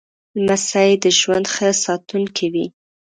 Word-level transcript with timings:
لمسی 0.45 0.91
د 1.03 1.05
ژوند 1.19 1.45
ښه 1.53 1.67
ساتونکی 1.83 2.47
وي. 2.53 2.65